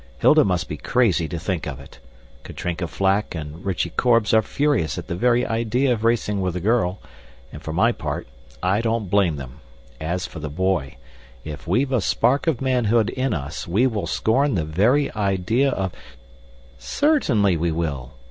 [0.17, 1.99] Hilda must be crazy to think of it.
[2.43, 6.59] Katrinka Flack and Rychie Korbes are furious at the very idea of racing with the
[6.59, 6.99] girl;
[7.53, 8.27] and for my part,
[8.63, 9.59] I don't blame them.
[9.99, 10.97] As for the boy,
[11.43, 15.91] if we've a spark of manhood in us, we will scorn the very idea of"
[16.99, 18.15] "Certainly we will!"